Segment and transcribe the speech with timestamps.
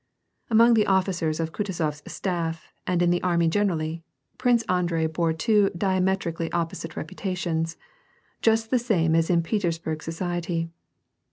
[0.49, 4.01] Among the officers of Kutuzof's staff and in the army generaUy,
[4.39, 7.77] Prince Andrei bore two diametrically opposite reputations,
[8.41, 10.71] just the same as in Petersburg society.